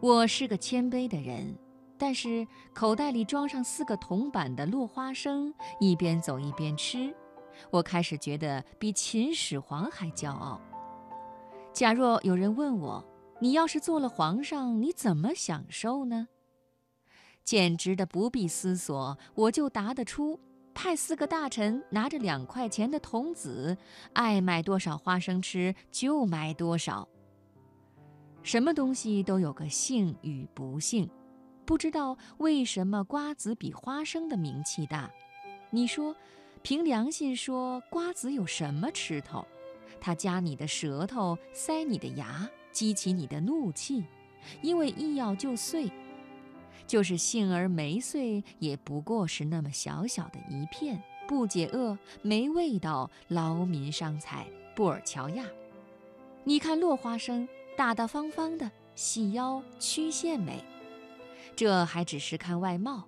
[0.00, 1.58] 我是个谦卑的人，
[1.98, 7.12] 但是口袋里装上四个铜板的落花生，一边走一边吃，
[7.72, 10.60] 我开始觉得比秦始皇还骄傲。
[11.72, 13.04] 假若有人问我，
[13.40, 16.28] 你要是做了皇上，你怎么享受呢？
[17.42, 20.38] 简直的不必思索，我就答得出：
[20.74, 23.76] 派四个大臣拿着两块钱的铜子，
[24.12, 27.08] 爱买多少花生吃就买多少。
[28.42, 31.08] 什么东西都有个幸与不幸，
[31.66, 35.10] 不知道为什么瓜子比花生的名气大。
[35.70, 36.16] 你说，
[36.62, 39.46] 凭良心说，瓜子有什么吃头？
[40.00, 44.04] 它夹你的舌头，塞你的牙，激起你的怒气，
[44.62, 45.90] 因为一咬就碎。
[46.86, 55.44] 就是杏儿没碎，也不过是那么小小的一片，不解饿，没味道，劳民伤财，布尔乔亚。
[56.44, 57.46] 你看落花生。
[57.78, 60.64] 大大方方的，细腰曲线美，
[61.54, 63.04] 这还只是看外貌。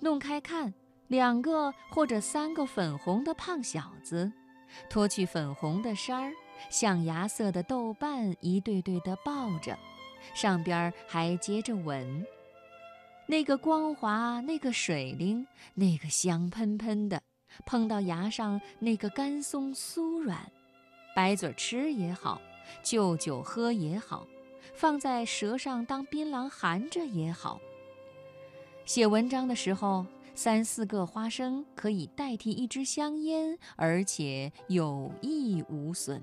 [0.00, 0.74] 弄开看，
[1.06, 4.32] 两个或者三个粉红的胖小子，
[4.88, 6.32] 脱去粉红的衫儿，
[6.70, 9.78] 象牙色的豆瓣一对对的抱着，
[10.34, 12.26] 上边还接着吻。
[13.28, 17.22] 那个光滑，那个水灵，那个香喷喷的，
[17.64, 20.50] 碰到牙上那个干松酥软，
[21.14, 22.40] 白嘴吃也好。
[22.82, 24.26] 就酒喝也好，
[24.74, 27.60] 放在舌上当槟榔含着也好。
[28.84, 30.04] 写文章的时候，
[30.34, 36.22] 三四个花生可以代替一支香烟，而且有益无损。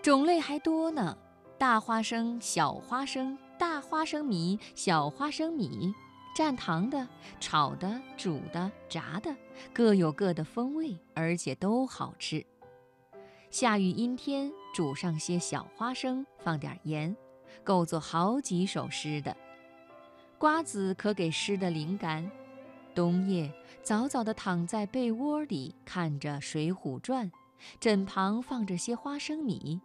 [0.00, 1.16] 种类还多呢，
[1.58, 5.94] 大花生、小花生、大花生米、小花生米，
[6.36, 7.08] 蘸糖的、
[7.40, 9.34] 炒的、煮的、炸的，
[9.72, 12.44] 各有各的风味，而且都好吃。
[13.50, 17.14] 下雨阴天，煮上些小花生，放点盐，
[17.62, 19.36] 够做好几首诗的。
[20.38, 22.30] 瓜子可给诗的灵感。
[22.94, 27.30] 冬夜早早地躺在被窝里，看着《水浒传》，
[27.78, 29.80] 枕旁放着些花生米，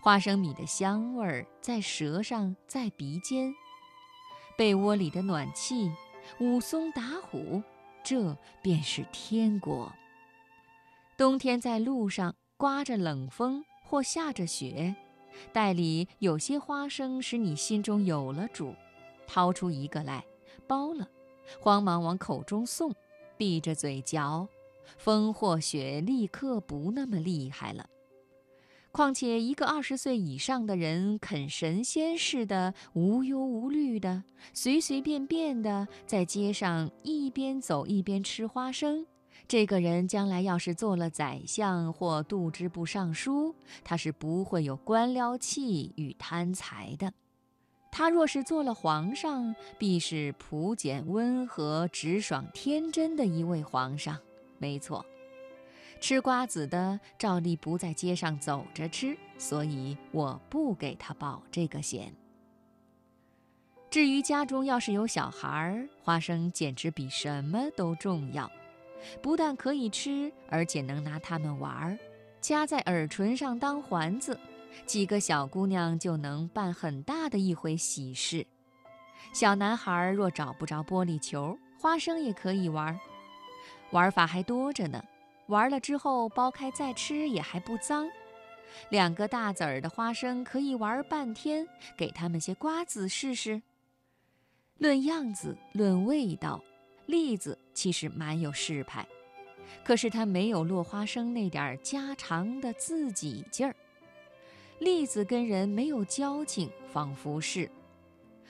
[0.00, 3.54] 花生米的香味儿在舌上，在鼻尖。
[4.58, 5.90] 被窝里的暖气，
[6.38, 7.62] 武松打虎，
[8.04, 9.92] 这便是天国。
[11.16, 12.34] 冬天在路上。
[12.58, 14.96] 刮着冷风或下着雪，
[15.52, 18.74] 袋里有些花生，使你心中有了主。
[19.26, 20.24] 掏出一个来，
[20.66, 21.06] 包了，
[21.60, 22.94] 慌忙往口中送，
[23.36, 24.48] 闭着嘴嚼。
[24.96, 27.86] 风或雪立刻不那么厉害了。
[28.92, 39.06] 况且一个二十岁以上的人，肯神仙似的无忧无虑的，随随便便的在街上一边走一边吃花生。
[39.48, 43.54] 这个人将来要是做了宰相或度支部尚书，
[43.84, 47.12] 他是不会有官僚气与贪财的。
[47.90, 54.18] 他若是做了皇上，必是朴简温和、直爽天真的一位皇上。
[54.56, 55.04] 没错，
[56.00, 62.14] 吃瓜子的照例不在街上走着吃，所以我不给他保这个险。
[63.90, 68.50] 至于家中要是有小孩儿，花生简直比什么都重要。
[69.20, 71.98] 不但可以吃，而且能拿它们玩儿，
[72.40, 74.38] 夹在耳唇上当环子，
[74.86, 78.46] 几个小姑娘就能办很大的一回喜事。
[79.32, 82.98] 小男孩若找不着玻璃球，花生也可以玩，
[83.90, 85.02] 玩法还多着呢。
[85.46, 88.08] 玩了之后剥开再吃也还不脏。
[88.88, 93.60] 两个大籽儿的花生可以玩半天，给他们些瓜子试试。
[94.78, 96.62] 论样子，论味道。
[97.12, 99.06] 栗子其实蛮有势派，
[99.84, 103.76] 可是它没有落花生那点家常的自己劲儿。
[104.78, 107.68] 栗子跟人没有交情，仿佛是；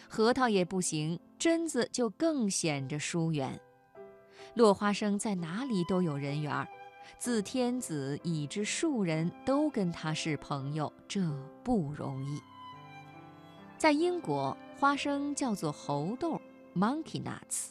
[0.08, 3.60] 核桃也不行，榛子就更显着疏远。
[4.54, 6.68] 落花生在哪里都有人缘儿，
[7.18, 11.20] 自天子以至庶人都跟他是朋友，这
[11.64, 12.40] 不容易。
[13.76, 16.40] 在英国，花生叫做猴豆
[16.76, 17.70] （monkey nuts）。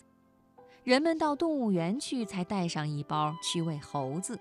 [0.83, 4.39] 人们到动物园去才带上一包去喂猴子。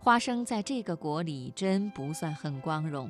[0.00, 3.08] 花生在这个国里真不算很光荣，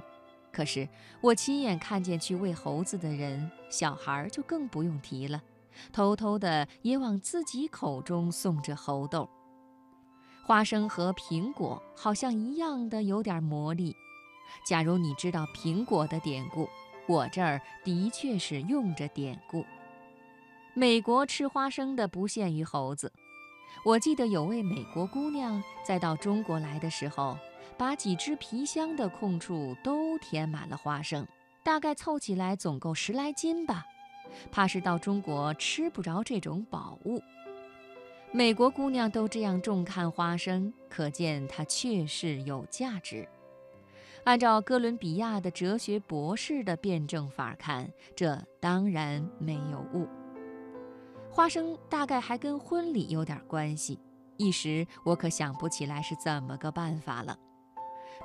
[0.52, 0.86] 可是
[1.22, 5.42] 我亲眼看见去喂猴子的人，小孩就更不用提了，
[5.90, 9.28] 偷偷的也往自己口中送着猴豆。
[10.44, 13.96] 花生和苹果好像一样的有点魔力。
[14.66, 16.69] 假如你知道苹果的典故，
[17.06, 19.64] 我这儿的确是用着典故。
[20.78, 23.12] 美国吃花生的不限于猴子，
[23.84, 27.36] 我记得有位美国姑娘在到中国来的时候，
[27.76, 31.26] 把几只皮箱的空处都填满了花生。
[31.64, 33.84] 大概凑起来总够十来斤吧。
[34.52, 37.20] 怕是到中国吃不着这种宝物。
[38.31, 43.28] 美国姑娘都这样重看花生，可见它确实有价值。
[44.22, 50.06] 按照哥伦比亚的哲学博士的辩证法看，这当然没有误。
[51.38, 53.96] 花生大概还跟婚礼有点关系，
[54.38, 57.38] 一时我可想不起来是怎么个办法了。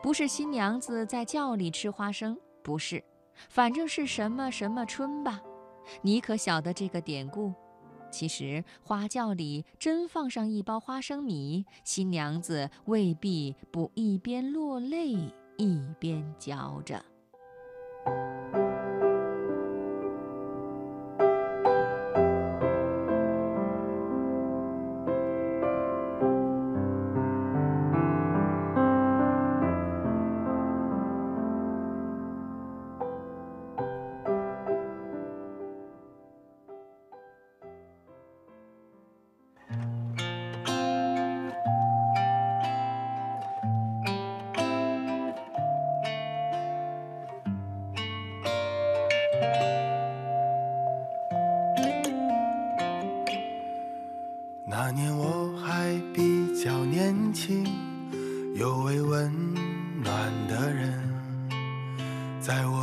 [0.01, 3.03] 不是新娘子在轿里吃花生，不是，
[3.49, 5.39] 反正是什么什么春吧。
[6.01, 7.53] 你可晓得这个典故？
[8.11, 15.13] 其实花轿里真放上一包花生米，新娘子未必不一边落泪
[15.57, 17.05] 一边嚼着。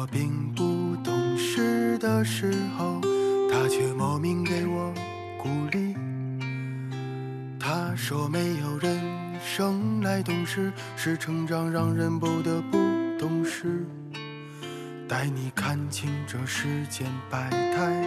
[0.01, 3.03] 我并不懂事的时候，
[3.53, 4.95] 他却莫名给我
[5.37, 5.95] 鼓励。
[7.59, 8.99] 他说没有人
[9.45, 12.79] 生来懂事，是成长让人不得不
[13.19, 13.85] 懂事。
[15.07, 18.03] 带你看清这世间百态，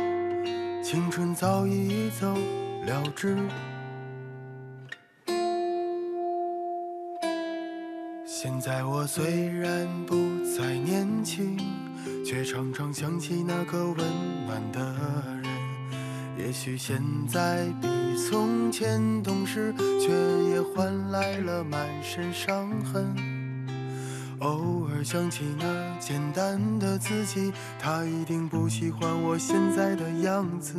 [0.84, 2.34] 青春早已走
[2.88, 3.38] 了之。
[8.44, 11.58] 现在我虽然不再年轻，
[12.26, 14.06] 却常常想起那个温
[14.46, 14.82] 暖的
[15.42, 15.46] 人。
[16.38, 17.88] 也许现在比
[18.18, 20.10] 从前懂事，却
[20.50, 23.16] 也换来了满身伤痕。
[24.40, 30.76] 偶尔想起那简单的自己，他一定不喜欢我现在的样子。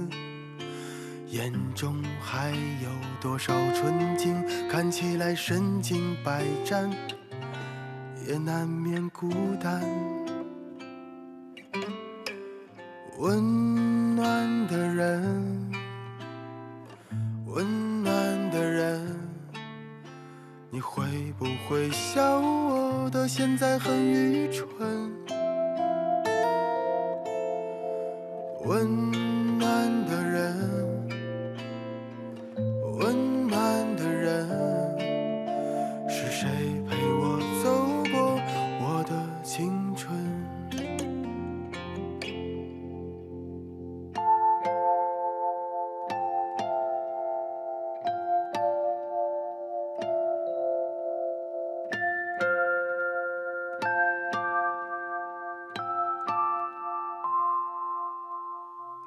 [1.31, 2.91] 眼中还有
[3.23, 4.37] 多少纯净，
[4.69, 6.91] 看起来身经百战。
[8.27, 9.29] 也难免孤
[9.63, 9.83] 单，
[13.19, 15.71] 温暖的人，
[17.45, 19.07] 温暖的人，
[20.71, 21.05] 你会
[21.39, 25.04] 不会笑我的现在很愚蠢？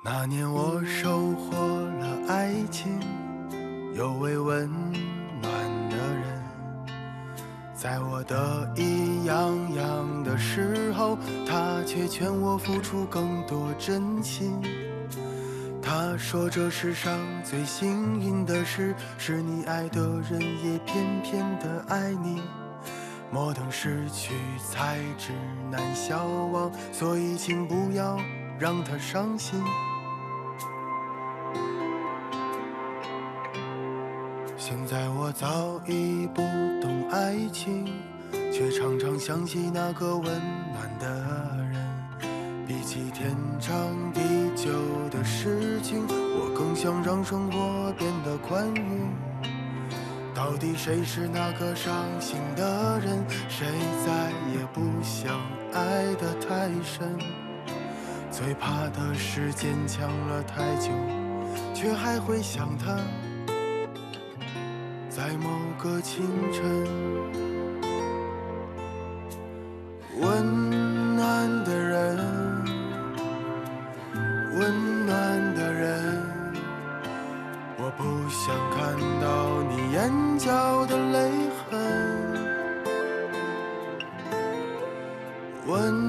[0.04, 3.00] 那年我收获了爱情，
[3.94, 4.70] 有位温
[5.42, 5.52] 暖
[5.90, 6.44] 的人，
[7.76, 14.62] 在我得意洋洋的时候，他却劝我付出更多真心。
[15.82, 22.42] 他说这世上最幸运的事，是你爱的人也偏偏的爱你。
[23.30, 24.34] 莫等失去
[24.72, 25.34] 才知
[25.70, 28.18] 难消亡，所以请不要
[28.58, 29.62] 让他伤心。
[34.70, 36.42] 现在我早已不
[36.82, 37.86] 懂爱情，
[38.52, 41.08] 却常常想起那个温暖的
[41.72, 42.28] 人。
[42.68, 43.72] 比起天长
[44.14, 44.20] 地
[44.58, 44.70] 久
[45.10, 49.08] 的事情，我更想让生活变得宽裕。
[50.36, 53.24] 到底谁是那个伤心的人？
[53.48, 53.68] 谁
[54.06, 55.40] 再也不想
[55.72, 57.18] 爱得太深？
[58.30, 60.90] 最怕的是坚强了太久，
[61.74, 63.00] 却还会想他。
[65.28, 66.64] 在某个清晨，
[70.22, 72.18] 温暖的人，
[74.58, 76.24] 温暖的人，
[77.78, 81.30] 我不想看到你眼角的泪
[81.60, 81.76] 痕。
[85.68, 86.07] 温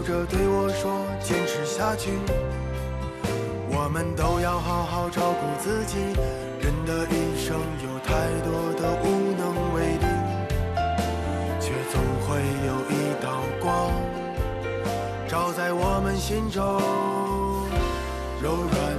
[0.00, 2.12] 笑着对我说：“坚持下去。”
[3.68, 5.98] 我们都要好好照顾自己。
[6.58, 8.08] 人的一生有太
[8.40, 9.04] 多的无
[9.36, 10.06] 能为力，
[11.60, 13.92] 却总会有一道光
[15.28, 16.62] 照在我们心中，
[18.42, 18.89] 柔软。